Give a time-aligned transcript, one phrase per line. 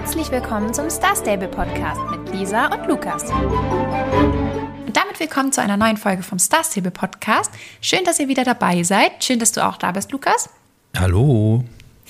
[0.00, 3.24] Herzlich willkommen zum Star Stable Podcast mit Lisa und Lukas.
[3.24, 7.50] Und damit willkommen zu einer neuen Folge vom Star Stable Podcast.
[7.80, 9.24] Schön, dass ihr wieder dabei seid.
[9.24, 10.48] Schön, dass du auch da bist, Lukas.
[10.96, 11.64] Hallo.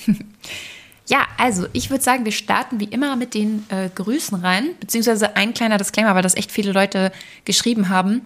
[1.07, 5.35] Ja, also ich würde sagen, wir starten wie immer mit den äh, Grüßen rein, beziehungsweise
[5.35, 7.11] ein kleiner Disclaimer, weil das echt viele Leute
[7.45, 8.21] geschrieben haben.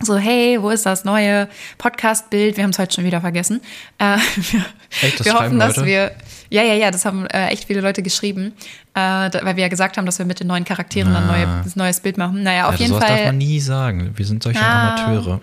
[0.00, 1.48] So, hey, wo ist das neue
[1.78, 2.56] Podcast-Bild?
[2.56, 3.60] Wir haben es heute schon wieder vergessen.
[3.98, 4.64] Äh, wir,
[5.02, 5.88] Echt, das wir hoffen, dass Leute?
[5.88, 6.12] wir.
[6.50, 8.52] Ja, ja, ja, das haben äh, echt viele Leute geschrieben,
[8.94, 11.46] äh, da, weil wir ja gesagt haben, dass wir mit den neuen Charakteren ein neue,
[11.46, 11.60] Ah.
[11.64, 12.42] ein neues Bild machen.
[12.42, 13.26] Naja, auf ja, jeden sowas darf Fall.
[13.26, 14.12] man nie sagen.
[14.16, 14.94] Wir sind solche Ah.
[15.04, 15.40] Amateure.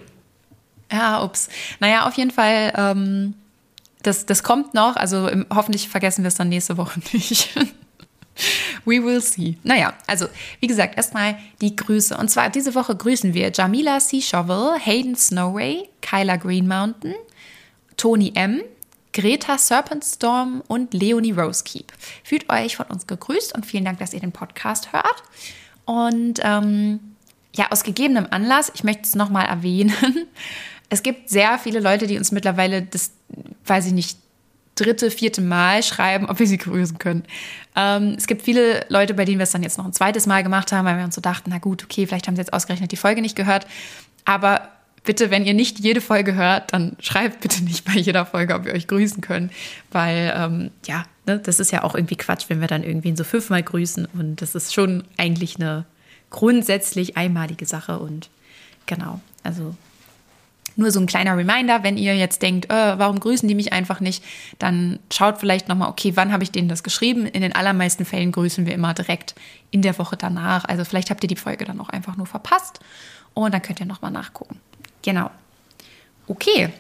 [0.91, 1.49] Ja, ups.
[1.79, 3.33] Naja, auf jeden Fall, ähm,
[4.03, 4.95] das, das kommt noch.
[4.95, 7.49] Also im, hoffentlich vergessen wir es dann nächste Woche nicht.
[8.83, 9.57] We will see.
[9.63, 10.27] Naja, also
[10.59, 12.17] wie gesagt, erstmal die Grüße.
[12.17, 14.21] Und zwar diese Woche grüßen wir Jamila C.
[14.21, 17.13] Shovel, Hayden Snowray, Kyla Green Mountain,
[17.97, 18.61] Tony M.,
[19.15, 21.93] Greta Serpentstorm und Leonie Rosekeep.
[22.23, 25.23] Fühlt euch von uns gegrüßt und vielen Dank, dass ihr den Podcast hört.
[25.85, 26.99] Und ähm,
[27.55, 29.93] ja, aus gegebenem Anlass, ich möchte es nochmal erwähnen,
[30.89, 33.11] es gibt sehr viele Leute, die uns mittlerweile das,
[33.65, 34.19] weiß ich nicht,
[34.75, 37.23] dritte, vierte Mal schreiben, ob wir sie grüßen können.
[37.77, 40.43] Ähm, es gibt viele Leute, bei denen wir es dann jetzt noch ein zweites Mal
[40.43, 42.91] gemacht haben, weil wir uns so dachten, na gut, okay, vielleicht haben sie jetzt ausgerechnet
[42.91, 43.65] die Folge nicht gehört.
[44.25, 44.74] Aber
[45.05, 48.65] bitte, wenn ihr nicht jede Folge hört, dann schreibt bitte nicht bei jeder Folge, ob
[48.65, 49.51] wir euch grüßen können.
[49.91, 53.23] Weil, ähm, ja, ne, das ist ja auch irgendwie Quatsch, wenn wir dann irgendwen so
[53.23, 54.07] fünfmal grüßen.
[54.13, 55.85] Und das ist schon eigentlich eine
[56.29, 57.99] grundsätzlich einmalige Sache.
[57.99, 58.29] Und
[58.85, 59.75] genau, also
[60.75, 64.01] nur so ein kleiner Reminder, wenn ihr jetzt denkt, äh, warum grüßen die mich einfach
[64.01, 64.23] nicht,
[64.59, 67.25] dann schaut vielleicht nochmal, okay, wann habe ich denen das geschrieben?
[67.25, 69.35] In den allermeisten Fällen grüßen wir immer direkt
[69.71, 70.65] in der Woche danach.
[70.65, 72.79] Also vielleicht habt ihr die Folge dann auch einfach nur verpasst
[73.33, 74.59] und dann könnt ihr nochmal nachgucken.
[75.05, 75.29] Genau.
[76.27, 76.73] Okay.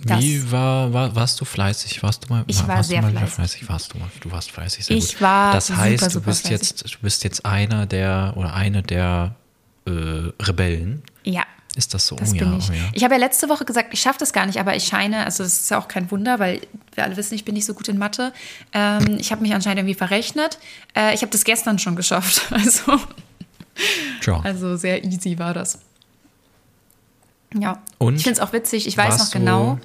[0.00, 2.02] Das- Wie war, war, warst du fleißig?
[2.02, 3.34] Warst du mal, Ich war warst sehr du fleißig.
[3.34, 3.68] fleißig?
[3.68, 5.20] Warst du mal, du warst fleißig, sehr Ich gut.
[5.22, 6.68] war Das super, heißt, du super bist fleißig.
[6.80, 9.34] jetzt, du bist jetzt einer der oder eine der
[9.86, 9.90] äh,
[10.42, 11.02] Rebellen.
[11.22, 11.44] Ja.
[11.76, 12.16] Ist das so?
[12.16, 12.70] Das oh, bin ja, ich.
[12.70, 12.82] oh ja.
[12.92, 15.42] Ich habe ja letzte Woche gesagt, ich schaffe das gar nicht, aber ich scheine, also
[15.42, 16.60] das ist ja auch kein Wunder, weil
[16.94, 18.32] wir alle wissen, ich bin nicht so gut in Mathe.
[18.72, 20.58] Ähm, ich habe mich anscheinend irgendwie verrechnet.
[20.94, 22.42] Äh, ich habe das gestern schon geschafft.
[22.50, 23.00] Also,
[24.20, 24.40] Tja.
[24.44, 25.78] also sehr easy war das.
[27.58, 27.82] Ja.
[27.98, 28.86] Und ich finde es auch witzig.
[28.86, 29.78] Ich weiß noch du- genau,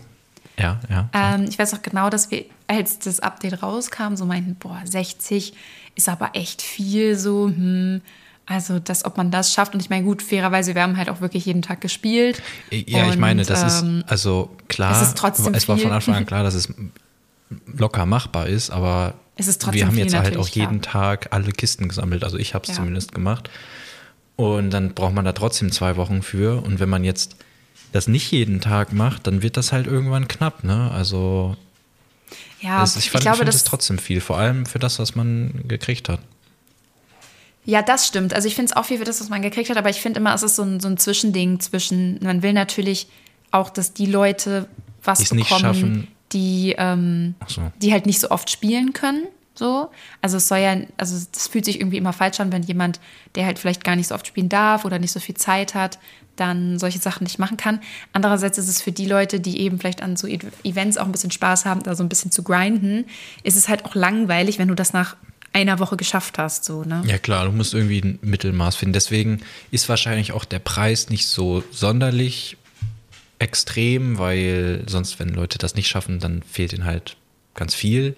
[0.57, 1.09] Ja, ja.
[1.13, 5.53] ähm, ich weiß noch genau, dass wir, als das Update rauskam, so meinten, boah, 60
[5.95, 8.01] ist aber echt viel so, hm,
[8.45, 9.73] also das, ob man das schafft.
[9.75, 12.41] Und ich meine, gut, fairerweise, wir haben halt auch wirklich jeden Tag gespielt.
[12.71, 14.91] Ja, ich Und, meine, das ähm, ist also klar.
[14.99, 16.73] es ist trotzdem es war von Anfang an klar, dass es
[17.77, 20.81] locker machbar ist, aber ist wir haben jetzt halt auch jeden ja.
[20.81, 22.23] Tag alle Kisten gesammelt.
[22.23, 22.75] Also ich habe es Ja.
[22.75, 23.49] zumindest gemacht.
[24.35, 26.61] Und dann braucht man da trotzdem zwei Wochen für.
[26.63, 27.35] Und wenn man jetzt
[27.91, 30.63] das nicht jeden Tag macht, dann wird das halt irgendwann knapp.
[30.63, 30.91] Ne?
[30.91, 31.55] Also
[32.61, 34.99] Ja, es, ich, fand, ich, glaube, finde das es trotzdem viel, vor allem für das,
[34.99, 36.19] was man gekriegt hat.
[37.65, 38.33] Ja, das stimmt.
[38.33, 40.19] Also ich finde es auch viel für das, was man gekriegt hat, aber ich finde
[40.19, 43.07] immer, es ist so ein, so ein Zwischending zwischen, man will natürlich
[43.51, 44.67] auch, dass die Leute
[45.03, 46.07] was Die's nicht bekommen, schaffen.
[46.31, 47.61] die, ähm, so.
[47.81, 49.27] die halt nicht so oft spielen können.
[49.59, 49.91] So.
[50.21, 53.01] Also es soll ja, also das fühlt sich irgendwie immer falsch an, wenn jemand,
[53.35, 55.99] der halt vielleicht gar nicht so oft spielen darf oder nicht so viel Zeit hat,
[56.37, 57.81] dann solche Sachen nicht machen kann.
[58.13, 61.11] Andererseits ist es für die Leute, die eben vielleicht an so E- Events auch ein
[61.11, 63.03] bisschen Spaß haben, da so ein bisschen zu grinden,
[63.43, 65.17] ist es halt auch langweilig, wenn du das nach
[65.51, 66.63] einer Woche geschafft hast.
[66.63, 67.03] So, ne?
[67.05, 68.93] Ja klar, du musst irgendwie ein Mittelmaß finden.
[68.93, 72.55] Deswegen ist wahrscheinlich auch der Preis nicht so sonderlich
[73.39, 77.17] extrem, weil sonst, wenn Leute das nicht schaffen, dann fehlt ihnen halt
[77.55, 78.15] ganz viel.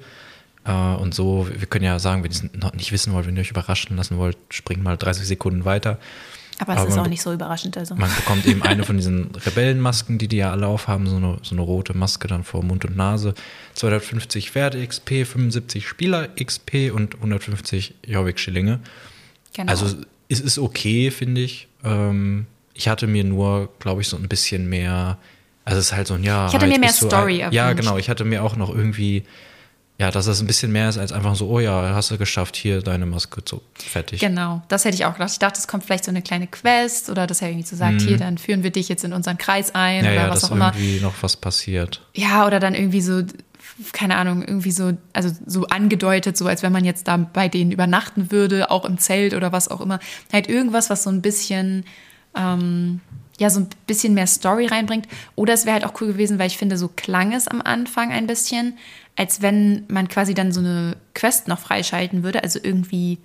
[0.66, 3.36] Äh, Und so, wir können ja sagen, wenn ihr es noch nicht wissen wollt, wenn
[3.36, 5.98] ihr euch überraschen lassen wollt, springt mal 30 Sekunden weiter.
[6.60, 7.76] Aber es ist auch nicht so überraschend.
[7.76, 7.96] Also.
[7.96, 11.56] Man bekommt eben eine von diesen Rebellenmasken, die die ja alle aufhaben, so eine, so
[11.56, 13.34] eine rote Maske dann vor Mund und Nase.
[13.74, 18.80] 250 Pferde-XP, 75 Spieler-XP und 150 Jorvik-Schillinge.
[19.54, 19.72] Genau.
[19.72, 19.96] Also
[20.30, 21.68] es ist okay, finde ich.
[21.84, 22.46] Ähm,
[22.76, 25.18] ich hatte mir nur, glaube ich, so ein bisschen mehr,
[25.66, 26.46] also es ist halt so ein Ja.
[26.48, 27.82] Ich hatte mir jetzt mehr Story Ja, erwünscht.
[27.84, 27.98] genau.
[27.98, 29.24] Ich hatte mir auch noch irgendwie,
[30.02, 32.56] ja, dass das ein bisschen mehr ist als einfach so, oh ja, hast du geschafft,
[32.56, 34.20] hier deine Maske zu fertig.
[34.20, 35.30] Genau, das hätte ich auch gedacht.
[35.32, 38.02] Ich dachte, es kommt vielleicht so eine kleine Quest oder dass er irgendwie so sagt,
[38.02, 40.06] hier, dann führen wir dich jetzt in unseren Kreis ein Mhm.
[40.06, 40.74] Ja, oder ja, was auch immer.
[40.76, 42.02] irgendwie noch was passiert.
[42.16, 43.22] Ja, oder dann irgendwie so,
[43.92, 47.72] keine Ahnung, irgendwie so, also so angedeutet, so als wenn man jetzt da bei denen
[47.72, 50.00] übernachten würde, auch im Zelt oder was auch immer.
[50.34, 51.86] Halt irgendwas, was so ein bisschen,
[52.36, 53.02] ähm,
[53.42, 55.08] ja, so ein bisschen mehr Story reinbringt.
[55.36, 58.12] Oder es wäre halt auch cool gewesen, weil ich finde, so klang es am Anfang
[58.12, 58.78] ein bisschen,
[59.16, 63.18] als wenn man quasi dann so eine Quest noch freischalten würde, also irgendwie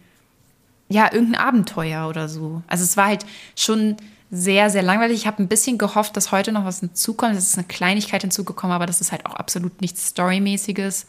[0.89, 2.63] ja, irgendein Abenteuer oder so.
[2.67, 3.27] Also es war halt
[3.57, 3.97] schon
[4.31, 5.19] sehr, sehr langweilig.
[5.19, 7.37] Ich habe ein bisschen gehofft, dass heute noch was hinzukommt.
[7.37, 11.07] Es ist eine Kleinigkeit hinzugekommen, aber das ist halt auch absolut nichts Storymäßiges.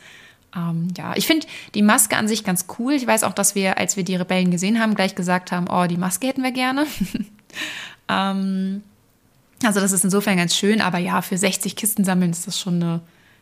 [0.53, 2.91] ähm, ja, ich finde die Maske an sich ganz cool.
[2.91, 5.85] Ich weiß auch, dass wir, als wir die Rebellen gesehen haben, gleich gesagt haben, oh,
[5.87, 6.85] die Maske hätten wir gerne.
[8.09, 8.83] ähm,
[9.63, 12.75] also das ist insofern ganz schön, aber ja, für 60 Kisten sammeln ist das schon
[12.75, 13.01] eine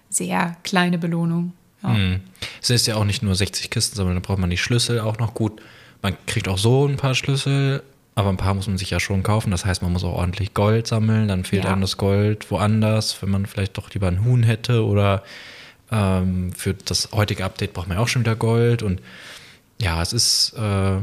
[0.09, 1.53] sehr kleine Belohnung.
[1.83, 1.93] Ja.
[1.93, 2.19] Hm.
[2.61, 5.17] Es ist ja auch nicht nur 60 Kisten sammeln, da braucht man die Schlüssel auch
[5.17, 5.61] noch gut.
[6.01, 7.83] Man kriegt auch so ein paar Schlüssel,
[8.15, 9.51] aber ein paar muss man sich ja schon kaufen.
[9.51, 11.27] Das heißt, man muss auch ordentlich Gold sammeln.
[11.27, 11.71] Dann fehlt Ja.
[11.71, 14.85] einem das Gold woanders, wenn man vielleicht doch lieber ein Huhn hätte.
[14.85, 15.23] Oder
[15.91, 18.83] ähm, für das heutige Update braucht man ja auch schon wieder Gold.
[18.83, 19.01] Und
[19.81, 20.97] ja, es ist, äh,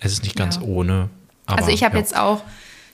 [0.00, 0.62] es ist nicht ganz Ja.
[0.62, 1.08] ohne.
[1.46, 2.42] Aber, also ich habe jetzt auch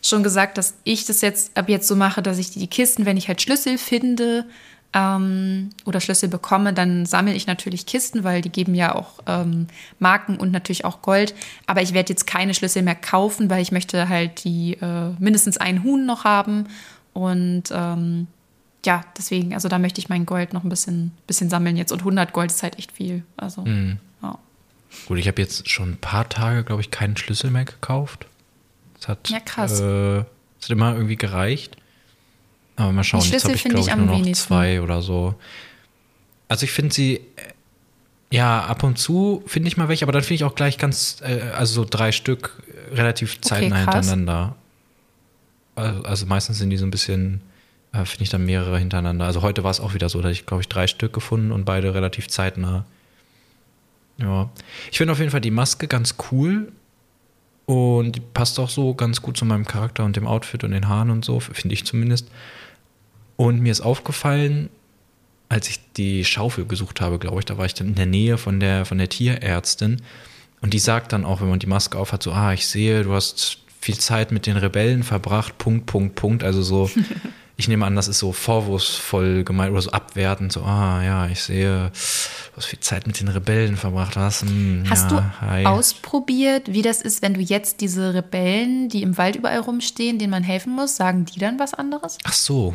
[0.03, 3.17] schon gesagt, dass ich das jetzt ab jetzt so mache, dass ich die Kisten, wenn
[3.17, 4.47] ich halt Schlüssel finde
[4.93, 9.67] ähm, oder Schlüssel bekomme, dann sammle ich natürlich Kisten, weil die geben ja auch ähm,
[9.99, 11.35] Marken und natürlich auch Gold.
[11.67, 15.59] Aber ich werde jetzt keine Schlüssel mehr kaufen, weil ich möchte halt die äh, mindestens
[15.59, 16.67] einen Huhn noch haben
[17.13, 18.27] und ähm,
[18.87, 21.93] ja, deswegen, also da möchte ich mein Gold noch ein bisschen, bisschen sammeln jetzt.
[21.93, 23.25] Und 100 Gold ist halt echt viel.
[23.37, 23.99] Also, Mhm.
[24.23, 24.39] ja.
[25.07, 28.27] Gut, ich habe jetzt schon ein paar Tage, glaube ich, keinen Schlüssel mehr gekauft.
[29.01, 29.81] Es hat, Ja, krass.
[29.81, 30.25] Äh, es
[30.65, 31.77] hat immer irgendwie gereicht.
[32.77, 34.47] Aber mal schauen, jetzt habe Schlüssel ich, finde glaube ich ich, am nur noch wenigsten.
[34.47, 35.35] zwei oder so.
[36.49, 37.21] Also ich finde sie, äh,
[38.31, 41.19] ja, ab und zu finde ich mal welche, aber dann finde ich auch gleich ganz,
[41.23, 42.63] äh, also so drei Stück
[42.93, 43.95] relativ zeitnah krass.
[44.07, 44.57] hintereinander.
[45.75, 47.41] Also, also meistens sind die so ein bisschen,
[47.93, 49.25] äh, finde ich dann mehrere hintereinander.
[49.25, 51.65] Also heute war es auch wieder so, dass ich, glaube ich, drei Stück gefunden und
[51.65, 52.85] beide relativ zeitnah.
[54.19, 54.51] Ja.
[54.91, 56.73] Ich finde auf jeden Fall die Maske ganz cool.
[57.71, 60.89] Und die passt auch so ganz gut zu meinem Charakter und dem Outfit und den
[60.89, 62.29] Haaren und so, finde ich zumindest.
[63.37, 64.71] Und mir ist aufgefallen,
[65.49, 68.39] als ich die Schaufel gesucht habe, glaube ich, da war ich dann in der Nähe
[68.39, 70.03] von der, von der Tierärztin.
[70.61, 73.13] Und die sagt dann auch, wenn man die Maske aufhat, so, ah, ich sehe, du
[73.13, 76.43] hast viel Zeit mit den Rebellen verbracht, Punkt, Punkt, Punkt.
[76.43, 76.91] Also so,
[77.61, 81.41] ich nehme an, das ist so vorwurfsvoll gemeint oder so abwertend, so, ah, ja, ich
[81.43, 84.17] sehe, du hast viel Zeit mit den Rebellen verbracht.
[84.17, 84.43] Was?
[84.43, 85.67] Hm, Hast ja, du hi.
[85.67, 90.31] ausprobiert, wie das ist, wenn du jetzt diese Rebellen, die im Wald überall rumstehen, denen
[90.31, 92.19] man helfen muss, sagen die dann was anderes?
[92.25, 92.75] Ach so.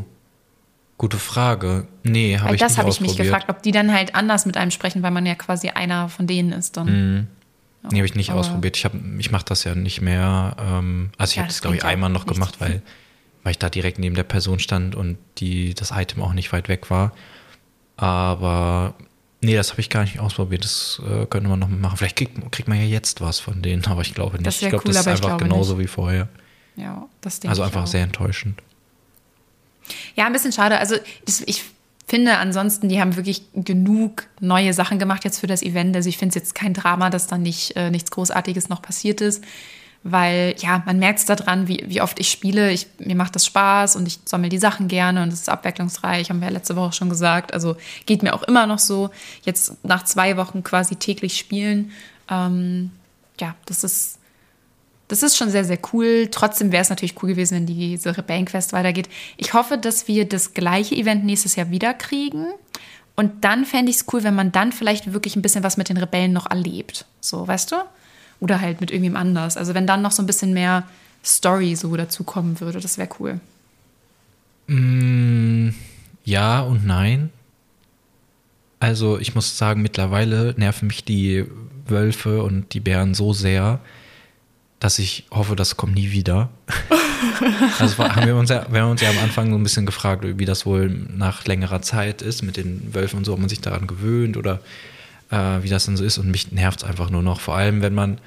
[0.98, 1.88] Gute Frage.
[2.04, 4.56] Nee, habe ich das nicht habe ich mich gefragt, ob die dann halt anders mit
[4.56, 6.86] einem sprechen, weil man ja quasi einer von denen ist dann.
[7.18, 7.28] Mhm.
[7.92, 8.78] Nee, habe ich nicht Aber- ausprobiert.
[8.78, 10.56] Ich, hab, ich mache das ja nicht mehr.
[10.60, 12.82] Ähm, also ich Ja, habe das das, glaube ich, einmal noch gemacht, weil,
[13.46, 16.68] weil ich da direkt neben der Person stand und die, das Item auch nicht weit
[16.68, 17.12] weg war.
[17.96, 18.96] Aber
[19.40, 20.64] nee, das habe ich gar nicht ausprobiert.
[20.64, 21.98] Das äh, könnte man noch mal machen.
[21.98, 24.64] Vielleicht kriegt, kriegt man ja jetzt was von denen, aber ich glaube nicht.
[24.64, 26.28] Ich glaube, cool, das ist einfach genauso wie vorher.
[26.76, 28.64] Ja, das denke Also einfach sehr enttäuschend.
[30.16, 30.80] Ja, ein bisschen schade.
[30.80, 30.96] Also
[31.46, 31.64] ich
[32.08, 35.96] finde ansonsten, die haben wirklich genug neue Sachen gemacht jetzt für das Event.
[35.96, 39.22] Also ich finde es jetzt kein Drama, dass da nicht äh, nichts Großartiges noch passiert
[39.22, 39.44] ist.
[40.08, 42.72] Weil, ja, man merkt es daran, wie, wie oft ich spiele.
[42.72, 46.30] Ich, mir macht das Spaß und ich sammle die Sachen gerne und es ist abwechslungsreich,
[46.30, 47.56] haben wir ja letzte Woche schon gesagt.
[47.56, 47.76] Also
[48.06, 49.10] geht mir auch immer noch so.
[49.46, 51.92] Jetzt nach zwei Wochen quasi täglich spielen.
[52.30, 52.92] Ähm,
[53.42, 54.20] ja, das ist,
[55.08, 56.28] das ist schon sehr, sehr cool.
[56.30, 59.10] Trotzdem wäre es natürlich cool gewesen, wenn diese Rebellenquest weitergeht.
[59.38, 62.46] Ich hoffe, dass wir das gleiche Event nächstes Jahr wieder kriegen.
[63.16, 65.90] Und dann fände ich es cool, wenn man dann vielleicht wirklich ein bisschen was mit
[65.90, 67.06] den Rebellen noch erlebt.
[67.22, 67.78] So, weißt du?
[68.40, 69.58] Oder halt mit irgendwem anders.
[69.58, 70.84] Also wenn dann noch so ein bisschen mehr
[71.24, 73.40] Story so dazukommen würde, das wäre cool.
[74.68, 75.70] Mm,
[76.24, 77.30] ja und nein.
[78.80, 81.46] Also ich muss sagen, mittlerweile nerven mich die
[81.88, 83.80] Wölfe und die Bären so sehr,
[84.80, 86.50] dass ich hoffe, das kommt nie wieder.
[87.80, 90.24] also haben wir, uns ja, wir haben uns ja am Anfang so ein bisschen gefragt,
[90.24, 93.62] wie das wohl nach längerer Zeit ist mit den Wölfen und so, ob man sich
[93.62, 94.60] daran gewöhnt oder
[95.32, 96.18] äh, wie das dann so ist.
[96.18, 97.40] Und mich nervt es einfach nur noch.
[97.40, 98.20] Vor allem, wenn man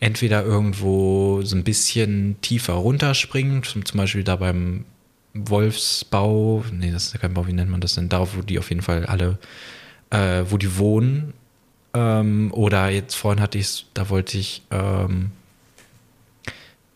[0.00, 4.84] entweder irgendwo so ein bisschen tiefer runterspringt, zum Beispiel da beim
[5.34, 8.08] Wolfsbau, nee, das ist ja kein Bau, wie nennt man das denn?
[8.08, 9.38] Da, wo die auf jeden Fall alle,
[10.10, 11.34] äh, wo die wohnen.
[11.94, 15.32] Ähm, oder jetzt vorhin hatte ich es, da wollte ich, ähm,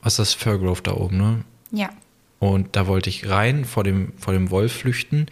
[0.03, 1.45] was ist das, Furgrove da oben, ne?
[1.71, 1.91] Ja.
[2.39, 5.27] Und da wollte ich rein vor dem, vor dem Wolf flüchten.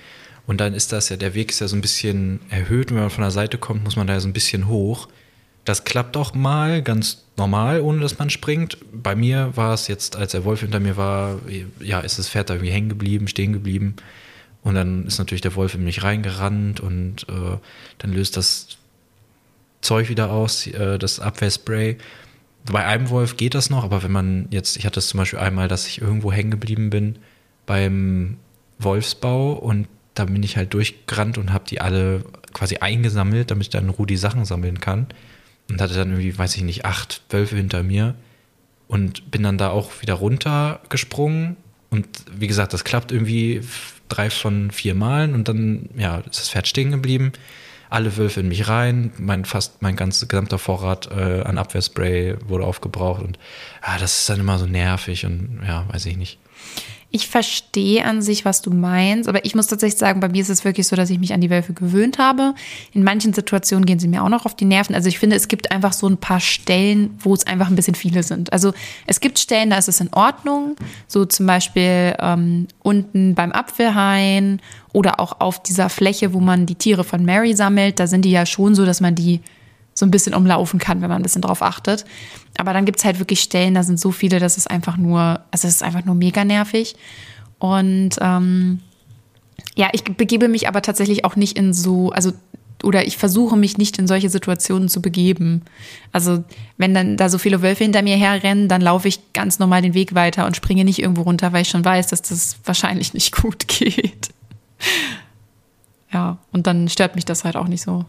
[0.46, 2.90] Und dann ist das ja, der Weg ist ja so ein bisschen erhöht.
[2.90, 5.08] Und wenn man von der Seite kommt, muss man da ja so ein bisschen hoch.
[5.64, 8.78] Das klappt auch mal ganz normal, ohne dass man springt.
[8.92, 11.38] Bei mir war es jetzt, als der Wolf hinter mir war,
[11.80, 13.96] ja, ist das Pferd da irgendwie hängen geblieben, stehen geblieben.
[14.62, 17.56] Und dann ist natürlich der Wolf in mich reingerannt und äh,
[17.98, 18.78] dann löst das
[19.80, 21.96] Zeug wieder aus, äh, das Abwehrspray.
[22.70, 25.38] Bei einem Wolf geht das noch, aber wenn man jetzt, ich hatte es zum Beispiel
[25.38, 27.18] einmal, dass ich irgendwo hängen geblieben bin
[27.64, 28.36] beim
[28.78, 33.70] Wolfsbau und da bin ich halt durchgerannt und habe die alle quasi eingesammelt, damit ich
[33.70, 35.06] dann die Sachen sammeln kann.
[35.70, 38.16] Und hatte dann irgendwie, weiß ich nicht, acht Wölfe hinter mir
[38.88, 41.56] und bin dann da auch wieder runtergesprungen.
[41.90, 43.60] Und wie gesagt, das klappt irgendwie
[44.08, 47.32] drei von vier Malen und dann, ja, ist das Pferd stehen geblieben.
[47.90, 49.12] alle Wölfe in mich rein.
[49.18, 53.38] Mein fast mein ganzer gesamter Vorrat äh, an Abwehrspray wurde aufgebraucht und
[53.82, 56.38] ah, das ist dann immer so nervig und ja, weiß ich nicht.
[57.12, 60.48] Ich verstehe an sich, was du meinst, aber ich muss tatsächlich sagen, bei mir ist
[60.48, 62.54] es wirklich so, dass ich mich an die Wölfe gewöhnt habe.
[62.92, 64.94] In manchen Situationen gehen sie mir auch noch auf die Nerven.
[64.94, 67.96] Also ich finde, es gibt einfach so ein paar Stellen, wo es einfach ein bisschen
[67.96, 68.52] viele sind.
[68.52, 68.72] Also
[69.06, 70.76] es gibt Stellen, da ist es in Ordnung,
[71.08, 74.60] so zum Beispiel ähm, unten beim Apfelhain
[74.92, 77.98] oder auch auf dieser Fläche, wo man die Tiere von Mary sammelt.
[77.98, 79.40] Da sind die ja schon so, dass man die
[79.94, 82.04] so ein bisschen umlaufen kann, wenn man ein bisschen drauf achtet.
[82.60, 85.40] Aber dann gibt es halt wirklich Stellen, da sind so viele, dass es einfach nur,
[85.50, 86.94] also es ist einfach nur mega nervig.
[87.58, 88.80] Und ähm,
[89.76, 92.32] ja, ich begebe mich aber tatsächlich auch nicht in so, also
[92.82, 95.62] oder ich versuche mich nicht in solche Situationen zu begeben.
[96.12, 96.44] Also
[96.76, 99.94] wenn dann da so viele Wölfe hinter mir herrennen, dann laufe ich ganz normal den
[99.94, 103.32] Weg weiter und springe nicht irgendwo runter, weil ich schon weiß, dass das wahrscheinlich nicht
[103.42, 104.28] gut geht.
[106.12, 108.04] Ja, und dann stört mich das halt auch nicht so.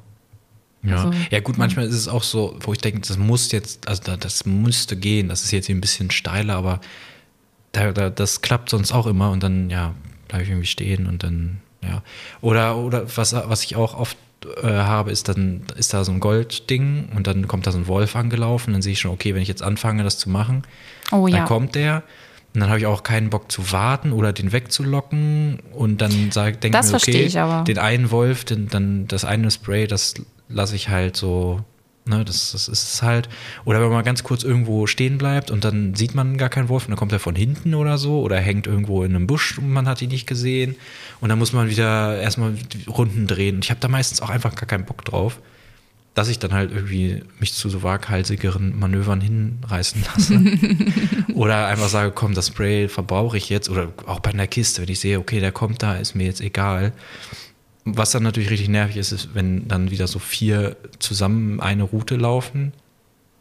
[0.84, 0.96] Ja.
[0.96, 4.16] Also, ja, gut, manchmal ist es auch so, wo ich denke, das muss jetzt, also
[4.16, 6.82] das müsste gehen, das ist jetzt hier ein bisschen steiler, aber
[7.72, 9.94] da, da, das klappt sonst auch immer und dann, ja,
[10.28, 12.02] bleibe ich irgendwie stehen und dann, ja.
[12.42, 14.18] Oder, oder was, was ich auch oft
[14.64, 17.88] äh, habe, ist dann, ist da so ein Goldding und dann kommt da so ein
[17.88, 20.64] Wolf angelaufen, dann sehe ich schon, okay, wenn ich jetzt anfange, das zu machen,
[21.12, 21.46] oh, dann ja.
[21.46, 22.04] kommt der.
[22.54, 25.60] Und dann habe ich auch keinen Bock zu warten oder den wegzulocken.
[25.72, 30.16] Und dann denke ich mir, okay, den einen Wolf, den, dann das eine Spray, das
[30.51, 31.63] lasse ich halt so,
[32.05, 33.29] ne, das, das ist es halt.
[33.65, 36.86] Oder wenn man ganz kurz irgendwo stehen bleibt und dann sieht man gar keinen Wolf
[36.86, 39.72] und dann kommt er von hinten oder so oder hängt irgendwo in einem Busch und
[39.72, 40.75] man hat ihn nicht gesehen.
[41.20, 42.55] Und dann muss man wieder erstmal
[42.88, 43.55] Runden drehen.
[43.55, 45.39] Und ich habe da meistens auch einfach gar keinen Bock drauf
[46.13, 50.41] dass ich dann halt irgendwie mich zu so waghalsigeren Manövern hinreißen lasse.
[51.34, 53.70] oder einfach sage, komm, das Spray verbrauche ich jetzt.
[53.70, 56.41] Oder auch bei einer Kiste, wenn ich sehe, okay, der kommt da, ist mir jetzt
[56.41, 56.91] egal.
[57.84, 62.16] Was dann natürlich richtig nervig ist, ist, wenn dann wieder so vier zusammen eine Route
[62.16, 62.74] laufen.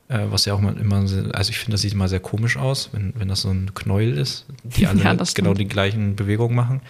[0.08, 3.12] Äh, was ja auch immer, also ich finde, das sieht immer sehr komisch aus, wenn,
[3.16, 6.80] wenn das so ein Knäuel ist, die alle ja, genau die gleichen Bewegungen machen.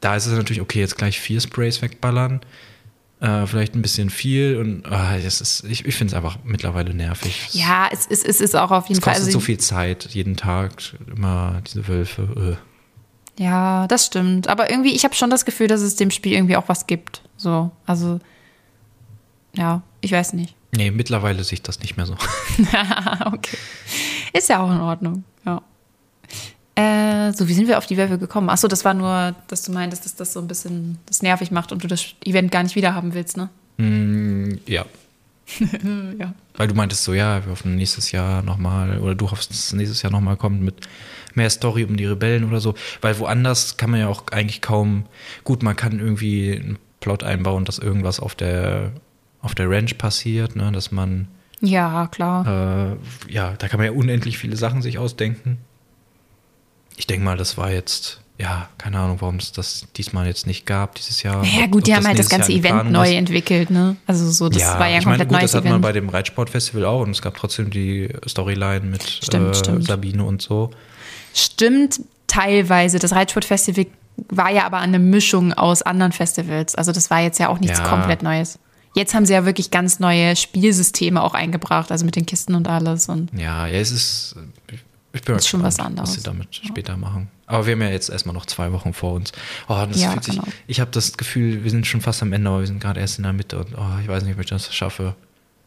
[0.00, 2.40] Da ist es natürlich, okay, jetzt gleich vier Sprays wegballern.
[3.18, 7.48] Äh, vielleicht ein bisschen viel und das ist, ich, ich finde es einfach mittlerweile nervig.
[7.52, 9.14] Ja, es, es, es ist auch auf jeden es Fall.
[9.14, 10.72] Es kostet also so viel Zeit, jeden Tag
[11.14, 12.56] immer diese Wölfe.
[12.58, 12.75] Äh.
[13.38, 14.48] Ja, das stimmt.
[14.48, 17.22] Aber irgendwie, ich habe schon das Gefühl, dass es dem Spiel irgendwie auch was gibt.
[17.36, 18.18] So, also,
[19.54, 20.54] ja, ich weiß nicht.
[20.76, 22.14] Nee, mittlerweile sehe ich das nicht mehr so.
[23.24, 23.56] okay.
[24.34, 25.62] Ist ja auch in Ordnung, ja.
[26.74, 28.50] Äh, so, wie sind wir auf die Wölfe gekommen?
[28.50, 31.72] Achso, das war nur, dass du meintest, dass das so ein bisschen das nervig macht
[31.72, 33.48] und du das Event gar nicht wieder haben willst, ne?
[33.78, 34.84] Mm, ja.
[36.18, 36.34] ja.
[36.56, 40.02] Weil du meintest so, ja, wir hoffen nächstes Jahr nochmal, oder du hoffst, dass nächstes
[40.02, 40.88] Jahr nochmal kommt mit
[41.34, 45.04] mehr Story um die Rebellen oder so, weil woanders kann man ja auch eigentlich kaum,
[45.44, 48.92] gut, man kann irgendwie einen Plot einbauen, dass irgendwas auf der,
[49.42, 51.28] auf der Ranch passiert, ne, dass man
[51.60, 52.46] ja, klar.
[52.46, 55.58] Äh, ja, da kann man ja unendlich viele Sachen sich ausdenken.
[56.96, 60.66] Ich denke mal, das war jetzt, ja, keine Ahnung, warum es das diesmal jetzt nicht
[60.66, 61.42] gab, dieses Jahr.
[61.44, 63.96] Ja, gut, die haben halt das ganze Event neu entwickelt, ne?
[64.06, 65.92] Also so, das ja, war ja ein komplett meine, gut, neues Das hat man bei
[65.92, 69.84] dem Reitsportfestival auch und es gab trotzdem die Storyline mit stimmt, äh, stimmt.
[69.86, 70.70] Sabine und so.
[71.32, 72.98] Stimmt teilweise.
[72.98, 73.86] Das Reitsportfestival
[74.28, 76.74] war ja aber eine Mischung aus anderen Festivals.
[76.74, 77.88] Also das war jetzt ja auch nichts ja.
[77.88, 78.58] komplett Neues.
[78.94, 82.66] Jetzt haben sie ja wirklich ganz neue Spielsysteme auch eingebracht, also mit den Kisten und
[82.66, 83.08] alles.
[83.10, 84.36] Und ja, ja, es ist,
[85.16, 86.10] ich bin ist schon was anderes.
[86.10, 86.68] Was sie damit ja.
[86.68, 87.28] später machen.
[87.46, 89.32] Aber wir haben ja jetzt erstmal noch zwei Wochen vor uns.
[89.68, 90.48] Oh, das ja, fühlt sich, genau.
[90.66, 93.18] ich habe das Gefühl, wir sind schon fast am Ende, aber wir sind gerade erst
[93.18, 95.14] in der Mitte und oh, ich weiß nicht, ob ich das schaffe.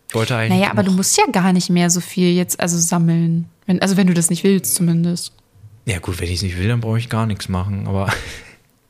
[0.10, 0.60] Ich wollte eigentlich.
[0.60, 3.48] Naja, aber du musst ja gar nicht mehr so viel jetzt also sammeln.
[3.66, 5.34] Wenn, also wenn du das nicht willst, zumindest.
[5.86, 8.12] Ja, gut, wenn ich es nicht will, dann brauche ich gar nichts machen, aber.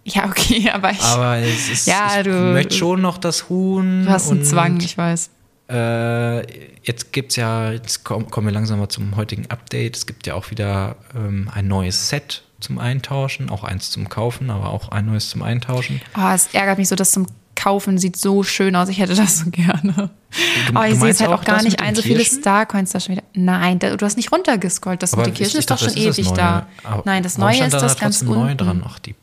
[0.05, 1.01] Ja, okay, aber ich.
[1.03, 4.05] Aber es ist, ja, ich du, möchte schon noch das Huhn.
[4.05, 5.29] Du hast einen Zwang, ich weiß.
[5.69, 6.39] Äh,
[6.83, 9.97] jetzt gibt es ja, jetzt kommen wir langsam mal zum heutigen Update.
[9.97, 14.49] Es gibt ja auch wieder ähm, ein neues Set zum Eintauschen, auch eins zum Kaufen,
[14.49, 16.01] aber auch ein neues zum Eintauschen.
[16.17, 18.89] Oh, es ärgert mich so, dass zum Kaufen sieht so schön aus.
[18.89, 19.93] Ich hätte das so gerne.
[19.93, 23.15] Du, oh, ich sehe jetzt halt auch gar nicht ein, so viele Starcoins da schon
[23.15, 23.23] wieder.
[23.33, 25.03] Nein, da, du hast nicht runtergescrollt.
[25.03, 26.67] Das aber mit den Kirschen ist doch schon ewig da.
[26.83, 28.33] Aber Nein, das Neue ist das ganz unten.
[28.33, 28.83] neu dran.
[28.88, 29.13] Ach, die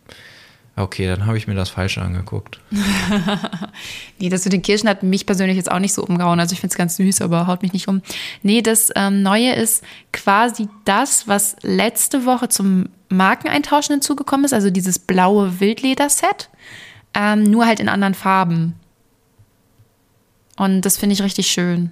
[0.79, 2.61] Okay, dann habe ich mir das Falsche angeguckt.
[4.19, 6.39] nee, das mit den Kirschen hat mich persönlich jetzt auch nicht so umgehauen.
[6.39, 8.03] Also ich finde es ganz süß, aber haut mich nicht um.
[8.43, 14.53] Nee, das ähm, Neue ist quasi das, was letzte Woche zum Markeneintauschen hinzugekommen ist.
[14.53, 16.51] Also dieses blaue Wildleder-Set.
[17.15, 18.75] Ähm, nur halt in anderen Farben.
[20.59, 21.91] Und das finde ich richtig schön.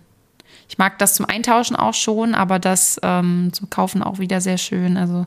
[0.68, 4.58] Ich mag das zum Eintauschen auch schon, aber das ähm, zum Kaufen auch wieder sehr
[4.58, 4.98] schön.
[4.98, 5.26] Also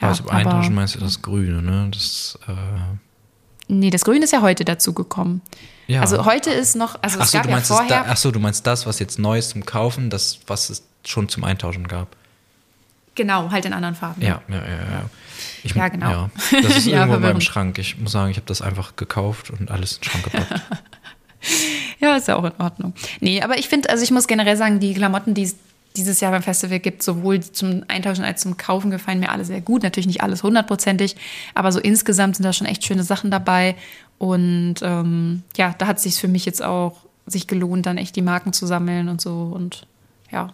[0.00, 1.88] ja, also beim Eintauschen meinst du das Grüne, ne?
[1.92, 2.52] Das, äh
[3.70, 5.42] Nee, das Grün ist ja heute dazu gekommen.
[5.88, 6.00] Ja.
[6.00, 8.04] Also heute ist noch, also es Achso, gab du ja meinst das vorher.
[8.04, 11.28] da, achso, du meinst das, was jetzt neu ist zum Kaufen, das, was es schon
[11.28, 12.16] zum Eintauschen gab.
[13.14, 14.22] Genau, halt in anderen Farben.
[14.22, 15.10] Ja, ja, ja, ja.
[15.64, 16.10] Ich, Ja, genau.
[16.10, 16.30] Ja.
[16.62, 17.40] Das ist Ja, irgendwo in meinem.
[17.40, 17.78] Schrank.
[17.78, 20.62] Ich muss sagen, ich habe das einfach gekauft und alles in den Schrank gepackt.
[22.00, 22.94] Ja, ist ja auch in Ordnung.
[23.20, 25.52] Nee, aber ich finde, also ich muss generell sagen, die Klamotten, die
[25.98, 29.60] dieses Jahr beim Festival gibt, sowohl zum Eintauschen als zum Kaufen, gefallen mir alle sehr
[29.60, 29.82] gut.
[29.82, 31.16] Natürlich nicht alles hundertprozentig,
[31.54, 33.76] aber so insgesamt sind da schon echt schöne Sachen dabei.
[34.18, 38.16] Und ähm, ja, da hat es sich für mich jetzt auch sich gelohnt, dann echt
[38.16, 39.52] die Marken zu sammeln und so.
[39.54, 39.86] Und
[40.30, 40.48] ja,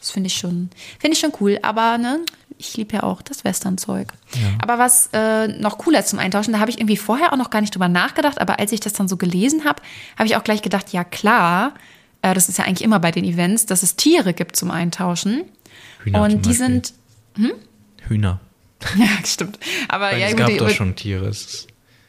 [0.00, 1.58] das finde ich schon, finde ich schon cool.
[1.62, 2.20] Aber ne,
[2.56, 4.12] ich liebe ja auch das Western-Zeug.
[4.60, 7.60] Aber was äh, noch cooler zum Eintauschen, da habe ich irgendwie vorher auch noch gar
[7.60, 9.82] nicht drüber nachgedacht, aber als ich das dann so gelesen habe,
[10.16, 11.74] habe ich auch gleich gedacht, ja klar,
[12.22, 15.44] äh, das ist ja eigentlich immer bei den Events, dass es Tiere gibt zum Eintauschen.
[16.02, 16.54] Hühner und die Beispiel.
[16.54, 16.94] sind,
[18.08, 18.40] Hühner.
[18.96, 19.58] ja, stimmt.
[19.88, 21.32] Aber Weil ja, es gab doch schon Tiere.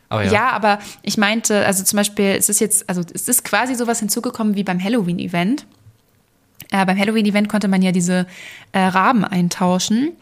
[0.10, 0.32] Aber ja.
[0.32, 0.50] ja.
[0.52, 4.56] aber ich meinte, also zum Beispiel, es ist jetzt, also es ist quasi sowas hinzugekommen
[4.56, 5.66] wie beim Halloween-Event.
[6.72, 8.28] Äh, beim Halloween-Event konnte man ja diese
[8.72, 10.14] äh, Raben eintauschen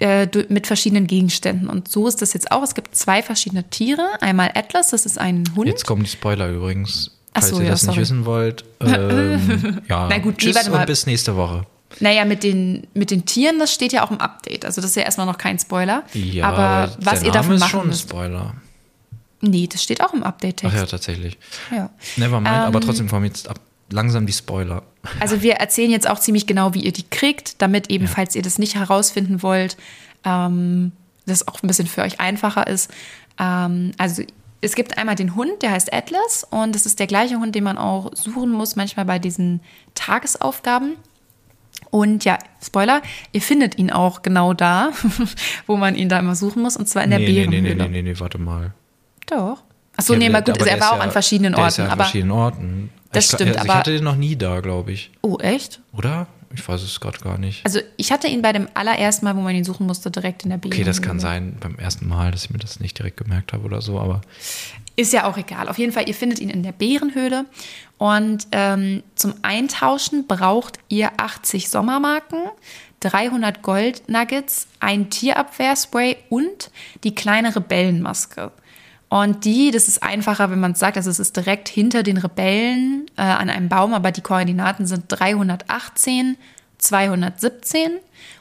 [0.00, 1.68] äh, mit verschiedenen Gegenständen.
[1.68, 2.62] Und so ist das jetzt auch.
[2.62, 4.20] Es gibt zwei verschiedene Tiere.
[4.20, 5.68] Einmal Atlas, das ist ein Hund.
[5.68, 7.12] Jetzt kommen die Spoiler übrigens.
[7.36, 7.92] Ach Falls so, ihr ja, das sorry.
[7.98, 8.64] nicht wissen wollt.
[8.80, 10.06] Ähm, ja.
[10.08, 10.80] Na gut, nee, Tschüss warte mal.
[10.80, 11.66] und bis nächste Woche.
[12.00, 14.64] Naja, mit den, mit den Tieren, das steht ja auch im Update.
[14.64, 16.02] Also das ist ja erstmal noch kein Spoiler.
[16.12, 18.08] Ja, aber was ihr davon ist machen schon ein müsst.
[18.08, 18.54] Spoiler.
[19.40, 20.76] Nee, das steht auch im Ach Update-Text.
[20.76, 21.38] ja, tatsächlich.
[21.70, 21.90] ja.
[22.16, 24.82] Nevermind, aber Ähm, trotzdem kommen jetzt ab, langsam die Spoiler.
[25.20, 28.10] Also wir erzählen jetzt auch ziemlich genau, wie ihr die kriegt, damit eben, Ja.
[28.10, 29.76] falls ihr das nicht herausfinden wollt,
[30.24, 30.92] ähm,
[31.26, 32.90] das auch ein bisschen für euch einfacher ist.
[33.38, 34.22] Ähm, also
[34.60, 37.64] es gibt einmal den Hund, der heißt Atlas und das ist der gleiche Hund, den
[37.64, 39.60] man auch suchen muss, manchmal bei diesen
[39.94, 40.96] Tagesaufgaben.
[41.90, 44.90] Und ja, Spoiler, ihr findet ihn auch genau da,
[45.66, 47.74] wo man ihn da immer suchen muss, und zwar in der nee, nee, nee, Bärenhöhle.
[47.90, 48.72] nee, nee, nee, warte mal.
[49.26, 49.62] Doch.
[49.96, 51.80] Achso, Ja, nee, mal gut, aber er war auch ja- an verschiedenen der ist Orten.
[51.82, 52.90] ja an aber, verschiedenen Orten.
[53.12, 55.10] Das ich, stimmt, also aber- Ich hatte den noch nie da, glaube ich.
[55.22, 55.80] oh, echt?
[55.96, 56.26] Oder?
[56.54, 57.64] Ich weiß es gerade gar nicht.
[57.64, 60.50] Also ich hatte ihn bei dem allerersten Mal, wo man ihn suchen musste, direkt in
[60.50, 60.82] der Bärenhöhle.
[60.82, 63.64] Okay, das kann sein beim ersten Mal, dass ich mir das nicht direkt gemerkt habe
[63.64, 64.20] oder so, aber
[64.96, 65.68] Ist ja auch egal.
[65.68, 67.46] Auf jeden Fall, ihr findet ihn in der Bärenhöhle.
[67.98, 72.38] Und ähm, zum Eintauschen braucht ihr 80 Sommermarken,
[73.00, 76.70] 300 Goldnuggets, ein Tierabwehrspray und
[77.04, 78.52] die kleine Rebellenmaske.
[79.08, 82.16] Und die, das ist einfacher, wenn man es sagt, also es ist direkt hinter den
[82.16, 86.36] Rebellen äh, an einem Baum, aber die Koordinaten sind 318,
[86.78, 87.92] 217.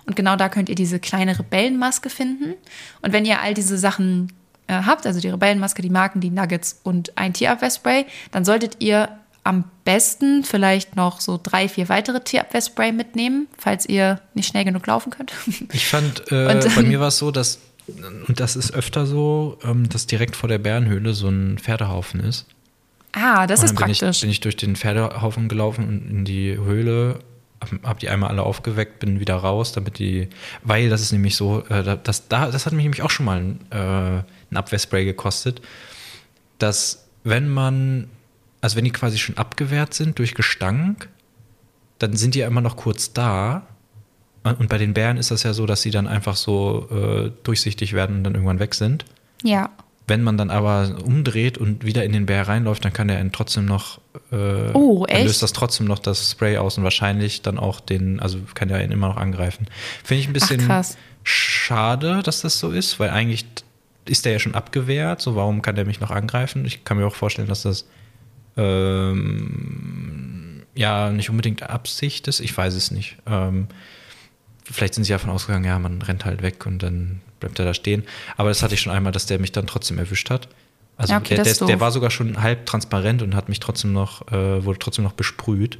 [0.07, 2.55] Und genau da könnt ihr diese kleine Rebellenmaske finden.
[3.01, 4.31] Und wenn ihr all diese Sachen
[4.67, 9.09] äh, habt, also die Rebellenmaske, die Marken, die Nuggets und ein Tierabwehrspray, dann solltet ihr
[9.43, 14.87] am besten vielleicht noch so drei, vier weitere Tierabwehrspray mitnehmen, falls ihr nicht schnell genug
[14.87, 15.31] laufen könnt.
[15.71, 17.59] Ich fand, äh, Und, bei mir war es so, dass,
[18.27, 22.45] und das ist öfter so, ähm, dass direkt vor der Bärenhöhle so ein Pferdehaufen ist.
[23.13, 24.21] ah, das ist dann bin ich, praktisch.
[24.21, 27.19] bin ich durch den Pferdehaufen gelaufen und in die Höhle,
[27.83, 30.29] hab, die einmal alle aufgeweckt, bin wieder raus, damit die,
[30.63, 33.25] weil das ist nämlich so, äh, da- das, da, das hat mich nämlich auch schon
[33.25, 35.61] mal ein, äh, ein Abwehrspray gekostet,
[36.59, 38.07] dass wenn man,
[38.61, 41.09] also wenn die quasi schon abgewehrt sind durch Gestank,
[41.99, 43.65] dann sind die ja immer noch kurz da.
[44.53, 47.93] Und bei den Bären ist das ja so, dass sie dann einfach so äh, durchsichtig
[47.93, 49.05] werden und dann irgendwann weg sind.
[49.43, 49.69] ja.
[50.07, 53.31] Wenn man dann aber umdreht und wieder in den Bär reinläuft, dann kann der ihn
[53.31, 53.99] trotzdem noch,
[54.31, 55.25] äh, Oh, dann echt?
[55.25, 58.83] löst das trotzdem noch das Spray aus und wahrscheinlich dann auch den, also kann der
[58.83, 59.65] ihn immer noch angreifen.
[60.03, 60.95] Finde ich ein bisschen krass.
[61.23, 63.47] schade, dass das so ist, weil eigentlich
[64.07, 66.65] ist der ja schon abgewehrt, so warum kann der mich noch angreifen?
[66.65, 67.87] Ich kann mir auch vorstellen, dass das
[68.57, 73.17] ähm, ja nicht unbedingt Absicht ist, ich weiß es nicht.
[73.25, 73.69] Ähm,
[74.65, 77.73] vielleicht sind sie davon ausgegangen, ja, man rennt halt weg und dann bleibt er da
[77.73, 78.03] stehen.
[78.37, 80.49] Aber das hatte ich schon einmal, dass der mich dann trotzdem erwischt hat.
[80.97, 83.93] Also Ja, okay, der, der, der war sogar schon halb transparent und hat mich trotzdem
[83.93, 85.77] noch, äh, wurde trotzdem noch besprüht.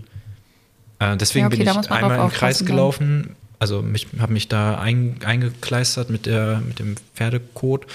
[1.00, 2.76] Äh, deswegen Ja, okay, bin ich einmal im Kreis aufpassen dann.
[2.76, 7.88] gelaufen, also mich habe mich da ein, eingekleistert mit der mit dem Pferdekot,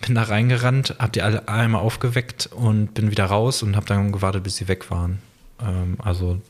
[0.00, 4.12] bin da reingerannt, habe die alle einmal aufgeweckt und bin wieder raus und habe dann
[4.12, 5.18] gewartet, bis sie weg waren.
[5.60, 6.40] Ähm, also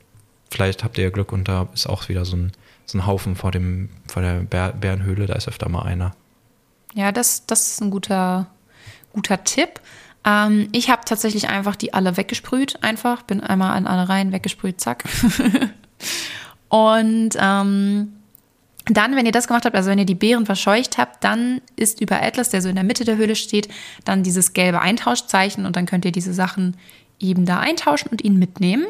[0.51, 2.53] vielleicht habt ihr ja Glück und da ist auch wieder so ein,
[2.93, 6.15] so ein Haufen vor dem vor der Bär, Bärenhöhle, da ist öfter mal einer.
[6.95, 8.47] Ja, das, das ist ein guter,
[9.13, 9.81] guter Tipp.
[10.25, 13.23] Ähm, ich habe tatsächlich einfach die alle weggesprüht, einfach.
[13.23, 15.05] Bin einmal an alle rein, weggesprüht, zack.
[16.69, 18.13] Und ähm,
[18.87, 22.01] dann, wenn ihr das gemacht habt, also wenn ihr die Beeren verscheucht habt, dann ist
[22.01, 23.69] über Atlas, der so in der Mitte der Höhle steht,
[24.05, 26.77] dann dieses gelbe Eintauschzeichen und dann könnt ihr diese Sachen
[27.19, 28.87] eben da eintauschen und ihn mitnehmen.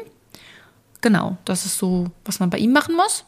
[1.01, 3.25] Genau, das ist so, was man bei ihm machen muss.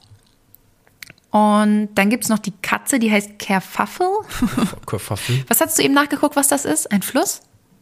[1.36, 4.08] Und dann gibt es noch die Katze, die heißt Kerfuffle.
[4.88, 5.44] Kerfuffle.
[5.50, 6.90] Was hast du eben nachgeguckt, was das ist?
[6.94, 7.42] Ein Fluss?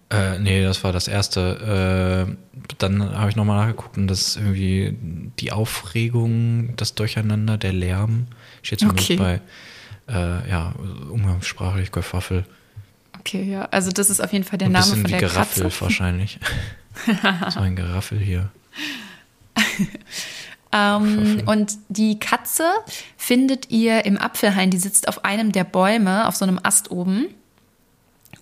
[0.09, 2.27] Äh, nee, das war das erste.
[2.27, 2.35] Äh,
[2.79, 4.97] dann habe ich nochmal nachgeguckt und das ist irgendwie
[5.39, 8.25] die Aufregung, das Durcheinander, der Lärm.
[8.63, 9.39] Steht zumindest Okay.
[10.07, 10.73] bei, äh, ja,
[11.11, 12.45] umgangssprachlich Gefaffel.
[13.19, 13.65] Okay, ja.
[13.65, 15.81] Also das ist auf jeden Fall der Ein Name von wie der Geraffel Katze.
[15.81, 16.39] wahrscheinlich.
[17.51, 18.49] so ein Geraffel hier.
[20.73, 22.65] Ähm, und die Katze
[23.15, 27.27] findet ihr im Apfelhain, die sitzt auf einem der Bäume, auf so einem Ast oben.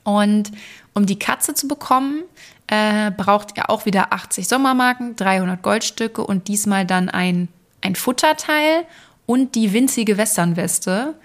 [0.03, 0.51] Und
[0.93, 2.23] um die Katze zu bekommen,
[2.67, 7.49] äh, braucht ihr auch wieder 80 Sommermarken, 300 Goldstücke und diesmal dann ein,
[7.81, 8.85] ein Futterteil
[9.25, 11.15] und die winzige Westernweste.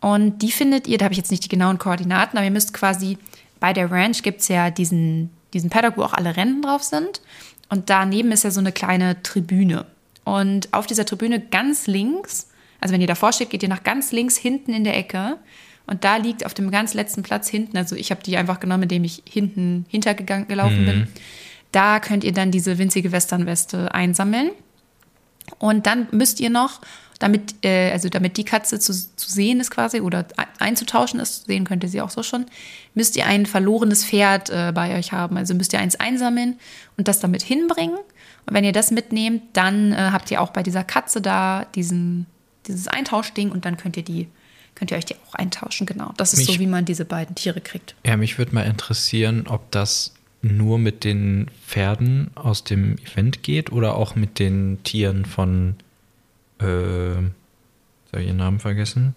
[0.00, 2.74] Und die findet ihr, da habe ich jetzt nicht die genauen Koordinaten, aber ihr müsst
[2.74, 3.18] quasi,
[3.60, 7.20] bei der Ranch gibt es ja diesen, diesen Paddock, wo auch alle Rennen drauf sind.
[7.68, 9.86] Und daneben ist ja so eine kleine Tribüne.
[10.36, 12.48] Und auf dieser Tribüne ganz links,
[12.80, 15.38] also wenn ihr davor steht, geht ihr nach ganz links hinten in der Ecke.
[15.86, 18.82] Und da liegt auf dem ganz letzten Platz hinten, also ich habe die einfach genommen,
[18.82, 21.08] indem ich hinten hintergegangen gelaufen bin.
[21.72, 24.50] Da könnt ihr dann diese winzige Westernweste einsammeln.
[25.58, 26.82] Und dann müsst ihr noch,
[27.18, 31.46] damit, äh, also damit die Katze zu, zu sehen ist quasi oder ein- einzutauschen ist,
[31.46, 32.44] sehen könnt ihr sie auch so schon,
[32.94, 35.38] müsst ihr ein verlorenes Pferd äh, bei euch haben.
[35.38, 36.58] Also müsst ihr eins einsammeln
[36.98, 37.98] und das damit hinbringen.
[38.48, 42.26] Und wenn ihr das mitnehmt, dann äh, habt ihr auch bei dieser Katze da diesen,
[42.66, 44.26] dieses Eintauschding und dann könnt ihr die,
[44.74, 45.86] könnt ihr euch die auch eintauschen.
[45.86, 46.12] Genau.
[46.16, 47.94] Das ist Mich- so, wie man diese beiden Tiere kriegt.
[48.06, 53.70] Ja, mich würde mal interessieren, ob das nur mit den Pferden aus dem Event geht
[53.72, 55.74] oder auch mit den Tieren von,
[56.60, 59.14] äh, soll ich ihren Namen vergessen?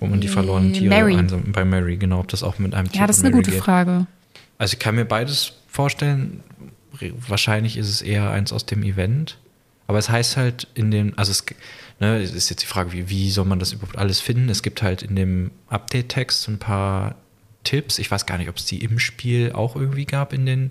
[0.00, 1.16] Wo man die verlorenen Tiere Mary.
[1.16, 3.42] einsam bei Mary, genau, ob das auch mit einem Tier Ja, das ist eine Mary
[3.42, 3.64] gute geht.
[3.64, 4.06] Frage.
[4.58, 6.40] Also ich kann mir beides vorstellen.
[7.28, 9.38] Wahrscheinlich ist es eher eins aus dem Event.
[9.86, 11.44] Aber es heißt halt in dem, also es,
[11.98, 14.50] ne, es ist jetzt die Frage, wie, wie soll man das überhaupt alles finden?
[14.50, 17.14] Es gibt halt in dem Update-Text ein paar
[17.64, 17.98] Tipps.
[17.98, 20.70] Ich weiß gar nicht, ob es die im Spiel auch irgendwie gab in den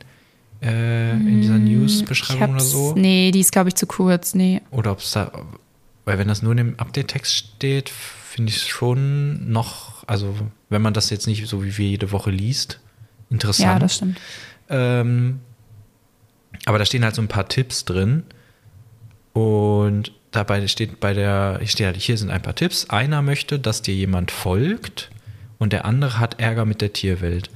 [0.62, 2.94] äh, in dieser Ich News-Beschreibung oder so.
[2.96, 4.36] Nee, die ist, glaube ich, zu kurz.
[4.36, 4.62] Nee.
[4.72, 5.32] Oder ob es da,
[6.06, 10.36] weil wenn das nur in dem Update-Text steht, finde ich es schon noch, also
[10.70, 12.80] wenn man das jetzt nicht so wie wir jede Woche liest,
[13.30, 13.68] interessant.
[13.68, 14.20] Ja, das stimmt.
[14.70, 15.40] Ähm,
[16.68, 18.24] aber da stehen halt so ein paar Tipps drin.
[19.34, 22.90] Und dabei steht bei der, hier steht halt, hier sind ein paar Tipps.
[22.90, 25.10] Einer möchte, dass dir jemand folgt
[25.60, 27.50] und der andere hat Ärger mit der Tierwelt.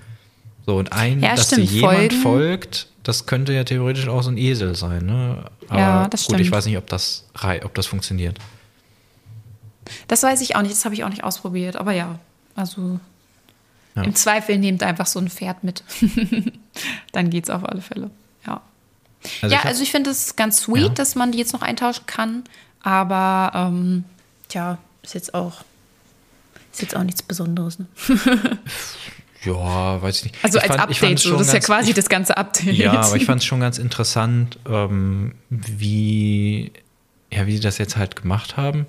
[0.66, 2.22] So, und ein, Ja, dass stimmt, dir jemand folgen.
[2.22, 5.46] folgt, das könnte ja theoretisch auch so ein Esel sein, ne?
[5.68, 6.56] Aber Ja, das gut, ich stimmt.
[6.58, 7.26] weiß nicht, ob das,
[7.64, 8.38] ob das funktioniert.
[10.08, 11.76] Das weiß ich auch nicht, das habe ich auch nicht ausprobiert.
[11.76, 12.20] Aber ja,
[12.56, 13.00] also
[13.96, 14.04] Ja.
[14.04, 15.84] im Zweifel nehmt einfach so ein Pferd mit.
[17.12, 18.12] Dann geht's auf alle Fälle.
[19.24, 20.90] Ja, Also ja ich also ich finde es ganz sweet, Ja.
[20.90, 22.44] dass man die jetzt noch eintauschen kann.
[22.82, 24.04] Aber ähm,
[24.48, 25.62] tja, ist jetzt auch
[26.72, 27.80] ist jetzt auch nichts Besonderes.
[27.80, 27.86] Ne?
[29.44, 30.36] ja, weiß ich nicht.
[30.44, 32.76] Also ich als fand- ich Update, so, das ist ja quasi das ganze Update.
[32.76, 36.72] Ja, aber ich fand es schon ganz interessant, ähm, wie,
[37.32, 38.86] ja, wie sie das jetzt halt gemacht haben.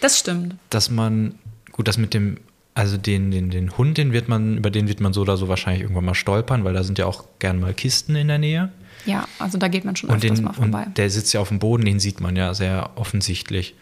[0.00, 0.56] das stimmt.
[0.70, 1.38] Dass man,
[1.72, 2.38] gut, das mit dem,
[2.74, 5.48] also den, den, den Hund, den wird man, über den wird man so oder so
[5.48, 8.70] wahrscheinlich irgendwann mal stolpern, weil da sind ja auch gern mal Kisten in der Nähe.
[9.04, 10.84] Ja, also da geht man schon Und, öfters den, mal vorbei.
[10.86, 13.74] und der sitzt ja auf dem Boden, den sieht man ja sehr offensichtlich.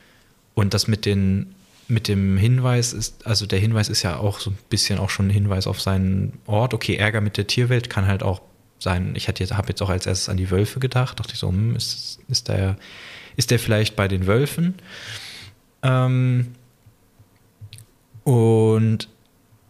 [0.55, 1.55] Und das mit den
[1.91, 5.27] mit dem Hinweis ist, also der Hinweis ist ja auch so ein bisschen auch schon
[5.27, 6.73] ein Hinweis auf seinen Ort.
[6.73, 8.41] Okay, Ärger mit der Tierwelt kann halt auch
[8.79, 9.13] sein.
[9.17, 11.19] Ich hatte jetzt, habe jetzt auch als erstes an die Wölfe gedacht.
[11.19, 12.77] Dachte ich so, hm, ist, ist der,
[13.37, 14.75] ist der vielleicht bei den Wölfen?
[15.83, 16.53] Ähm,
[18.25, 19.09] und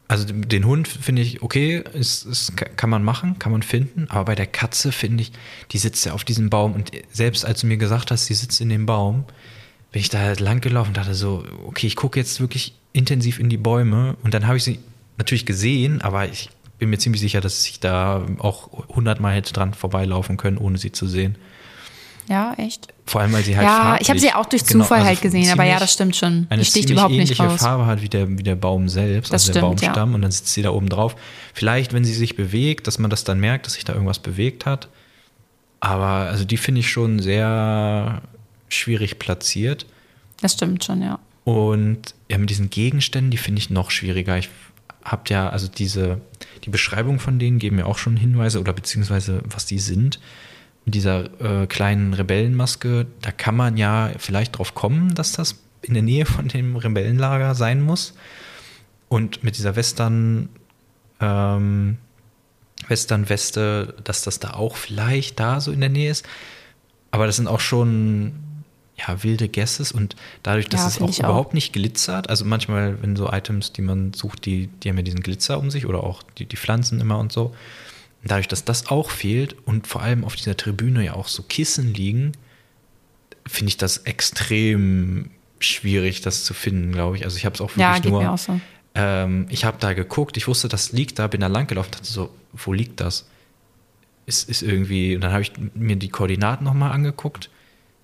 [0.09, 4.25] also den Hund finde ich okay, ist, ist, kann man machen, kann man finden, aber
[4.25, 5.33] bei der Katze finde ich,
[5.71, 8.61] die sitzt ja auf diesem Baum und selbst als du mir gesagt hast, die sitzt
[8.61, 9.25] in dem Baum,
[9.93, 13.39] bin ich da halt lang gelaufen und dachte so, okay, ich gucke jetzt wirklich intensiv
[13.39, 14.81] in die Bäume und dann habe ich sie
[15.17, 19.75] natürlich gesehen, aber ich bin mir ziemlich sicher, dass ich da auch hundertmal hätte dran
[19.75, 21.37] vorbeilaufen können, ohne sie zu sehen.
[22.31, 22.87] Ja, echt?
[23.07, 25.09] Vor allem, weil sie halt ja, farblich, ich habe sie auch durch genau, Zufall also
[25.09, 26.47] halt gesehen, aber ja, ziemlich- das stimmt schon.
[26.49, 27.61] eine Die sticht ziemlich überhaupt ähnliche nicht raus.
[27.61, 29.89] Farbe hat wie der, wie der Baum selbst, Das also der stimmt, ja.
[29.89, 31.17] Baumstamm, und dann sitzt sie da oben drauf.
[31.53, 34.65] Vielleicht, wenn sie sich bewegt, dass man das dann merkt, dass sich da irgendwas bewegt
[34.65, 34.89] hat.
[35.81, 38.23] Aber also die finde ich schon sehr
[38.69, 39.87] schwierig platziert.
[40.41, 41.19] Das stimmt schon, ja.
[41.43, 44.39] Und ja, mit diesen Gegenständen, die finde ich noch schwieriger.
[44.39, 44.51] Ich
[45.05, 46.21] habe ja, also diese,
[46.65, 50.21] die Beschreibung von denen geben mir auch schon Hinweise oder beziehungsweise was die sind.
[50.85, 55.95] Mit dieser äh, kleinen Rebellenmaske, da kann man ja vielleicht drauf kommen, dass das in
[55.95, 58.15] der Nähe von dem Rebellenlager sein muss.
[59.09, 60.49] Und mit dieser Western,
[61.21, 61.99] ähm,
[62.89, 66.27] Western-Weste, dass das da auch vielleicht da so in der Nähe ist.
[67.11, 68.33] Aber das sind auch schon
[68.97, 71.29] ja, wilde Guesses und dadurch, dass Ja, es auch ich auch.
[71.31, 75.03] überhaupt nicht glitzert, also manchmal, wenn so Items, die man sucht, die, die haben ja
[75.03, 77.55] diesen Glitzer um sich oder auch die, die Pflanzen immer und so.
[78.25, 81.95] Dadurch, dass das auch fehlt und vor allem auf dieser Tribüne ja auch so Kissen
[81.95, 82.33] liegen,
[83.47, 87.25] finde ich das extrem schwierig, das zu finden, glaube ich.
[87.25, 88.23] Also ich habe es auch wirklich Ja, geht nur.
[88.23, 88.61] mir auch so.
[88.95, 92.07] Ähm, ich habe da geguckt, ich wusste, das liegt da, bin da lang gelaufen, dachte
[92.07, 93.29] so, wo liegt das?
[94.27, 97.51] Ist, ist irgendwie, und dann habe ich mir die Koordinaten nochmal angeguckt,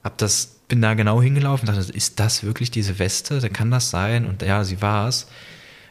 [0.02, 3.40] hab das, bin da genau hingelaufen, dachte, ist das wirklich diese Weste?
[3.40, 4.26] Dann kann das sein?
[4.26, 5.26] Und ja, sie war es.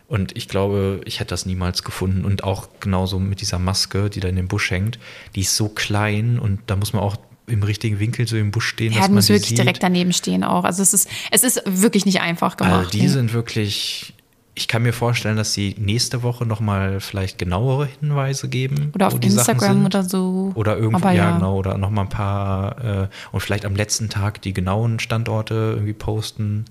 [0.07, 2.25] Und ich glaube, ich hätte das niemals gefunden.
[2.25, 4.99] Und auch genauso mit dieser Maske, die da in dem Busch hängt,
[5.35, 8.67] die ist so klein und da muss man auch im richtigen Winkel so im Busch
[8.67, 9.57] stehen, Ja, dass man musst sie wirklich sieht.
[9.59, 10.63] direkt daneben stehen auch.
[10.63, 12.73] Also es ist, es ist wirklich nicht einfach gemacht.
[12.73, 13.07] Also die nee.
[13.07, 14.13] sind wirklich.
[14.57, 18.91] Ich kann mir vorstellen, dass sie nächste Woche nochmal vielleicht genauere Hinweise geben.
[18.95, 20.53] oder auf Instagram oder so.
[20.55, 21.31] Oder irgendwo, ja, ja.
[21.35, 25.91] genau, oder nochmal ein paar äh, und vielleicht am letzten Tag die genauen Standorte irgendwie
[25.91, 26.63] posten.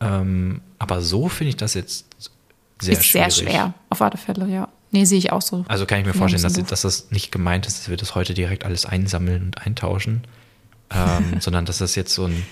[0.00, 2.06] Ähm, aber so finde ich das jetzt
[2.86, 4.68] sehr ist sehr schwer, auf alle Fälle, ja.
[4.90, 5.64] Nee, sehe ich auch so.
[5.68, 8.34] Also kann ich mir vorstellen, dass, dass das nicht gemeint ist, dass wir das heute
[8.34, 10.22] direkt alles einsammeln und eintauschen,
[10.90, 12.42] ähm, sondern dass das jetzt so ein,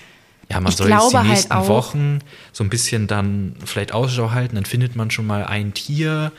[0.49, 2.19] ja, man Ich soll jetzt die halt nächsten auch- Wochen
[2.51, 6.31] so ein bisschen dann vielleicht Ausschau halten, dann findet man schon mal ein Tier,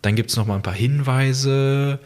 [0.00, 1.98] dann gibt es noch mal ein paar Hinweise,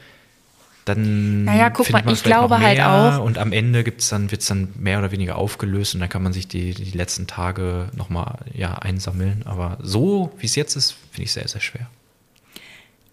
[0.87, 4.49] dann Naja, guck mal, ich glaube halt auch- und am Ende gibt's dann, wird es
[4.49, 8.09] dann mehr oder weniger aufgelöst und dann kann man sich die, die letzten Tage noch
[8.09, 9.43] mal ja, einsammeln.
[9.45, 11.89] Aber so, wie es jetzt ist, finde ich sehr, sehr schwer.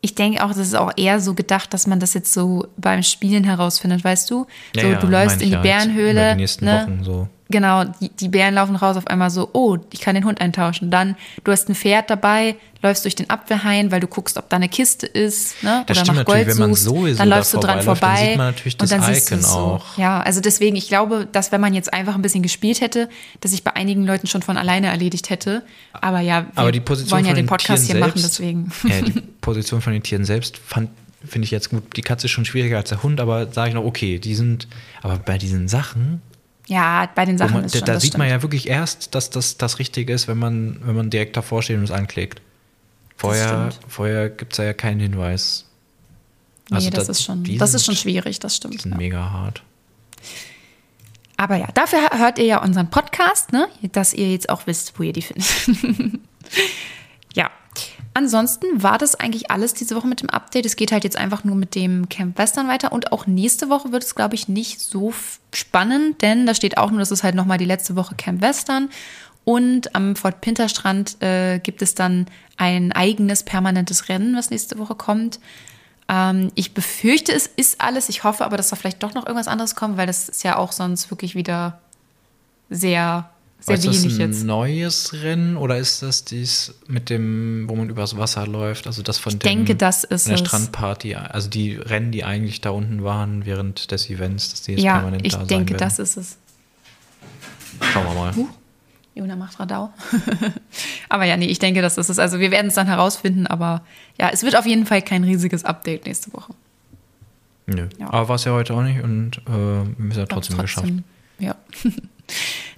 [0.01, 3.03] Ich denke auch, das ist auch eher so gedacht, dass man das jetzt so beim
[3.03, 4.45] Spielen herausfindet, weißt du?
[4.75, 6.31] Ja, so, ja, du läufst in die ja jetzt Bärenhöhle.
[6.31, 6.83] Die nächsten ne?
[6.83, 7.27] Wochen so.
[7.49, 10.89] Genau, die, die Bären laufen raus auf einmal so, oh, ich kann den Hund eintauschen.
[10.89, 14.56] Dann, du hast ein Pferd dabei, läufst durch den Apfelhain, weil du guckst, ob da
[14.56, 15.84] eine Kiste ist, ne?
[15.88, 16.84] Das oder nach Gold wenn man suchst.
[16.86, 18.08] sowieso dann da läufst du dran vorbei.
[18.08, 19.58] dann sieht man natürlich und das dann siehst du Icon so.
[19.58, 19.97] auch.
[19.97, 23.10] Ja, also deswegen, ich glaube, dass wenn man jetzt einfach ein bisschen gespielt hätte,
[23.41, 25.63] dass ich bei einigen Leuten schon von alleine erledigt hätte.
[25.93, 28.71] Aber ja, wir Aber die Position wollen ja den Podcast Tieren hier machen, selbst, deswegen.
[28.84, 30.89] Ja, die Position von den Tieren selbst fand
[31.25, 31.95] finde ich jetzt gut.
[31.95, 34.67] Die Katze ist schon schwieriger als der Hund, aber sage ich noch, okay, die sind,
[35.01, 36.21] aber bei diesen Sachen,
[36.67, 38.38] Ja, bei den Sachen man, ist da, schon, da das sieht man stimmt.
[38.39, 41.78] ja wirklich erst, dass das das Richtige ist, wenn man, wenn man direkt davor steht
[41.78, 42.41] und es anklickt.
[43.17, 45.65] Vorher, vorher gibt es ja keinen Hinweis.
[46.69, 48.82] Nee, Also das da- ist schon, das sind- ist schon schwierig, das Die stimmt.
[48.82, 48.97] sind Ja.
[48.97, 49.62] mega hart.
[51.36, 53.67] Aber ja, dafür hört ihr ja unseren Podcast, ne?
[53.91, 55.45] dass ihr jetzt auch wisst, wo ihr die findet.
[58.15, 60.67] Ansonsten war das eigentlich alles diese Woche mit dem Update.
[60.67, 62.91] Es geht halt jetzt einfach nur mit dem Camp Western weiter.
[62.91, 65.13] Und auch nächste Woche wird es, glaube ich, nicht so
[65.52, 68.89] spannend, denn da steht auch nur, das ist halt nochmal die letzte Woche Camp Western.
[69.45, 74.78] Und am Fort Pinter Strand äh, gibt es dann ein eigenes permanentes Rennen, was nächste
[74.78, 75.39] Woche kommt.
[76.08, 78.10] Ähm, ich befürchte, es ist alles.
[78.10, 80.58] Ich hoffe aber, dass da vielleicht doch noch irgendwas anderes kommt, weil das ist ja
[80.58, 81.80] auch sonst wirklich wieder
[82.69, 83.32] sehr,
[83.65, 84.43] sehr ist das wenig ein jetzt.
[84.43, 88.88] neues Rennen oder ist das dies mit dem, wo man übers Wasser läuft?
[88.88, 90.45] Also das von Ich dem, denke, das ist von der.
[90.45, 94.84] Strandparty, also die Rennen, die eigentlich da unten waren während des Events, dass die jetzt
[94.84, 95.80] Ja, permanent ich da sein denke, werden.
[95.80, 96.38] das ist es.
[97.91, 98.34] Schauen wir mal.
[99.15, 99.93] Jona macht Radau.
[101.10, 102.17] aber ja, nee, ich denke, das ist es.
[102.19, 103.84] Also wir werden es dann herausfinden, aber
[104.19, 106.54] ja, es wird auf jeden Fall kein riesiges Update nächste Woche.
[107.67, 107.88] Nö.
[107.99, 108.08] Ja.
[108.08, 110.91] Aber war es ja heute auch nicht und äh, wir haben es ja trotzdem, geschafft.
[111.39, 111.56] Ja.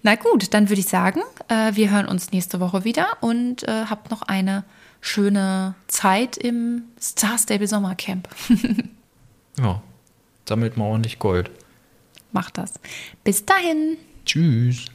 [0.03, 3.85] Na gut, dann würde ich sagen, äh, wir hören uns nächste Woche wieder und äh,
[3.89, 4.63] habt noch eine
[5.01, 8.27] schöne Zeit im Star Stable Sommercamp.
[9.57, 9.81] Ja.
[10.47, 11.49] Sammelt mal ordentlich Gold.
[12.31, 12.73] Macht das.
[13.23, 13.97] Bis dahin.
[14.25, 14.87] Tschüss.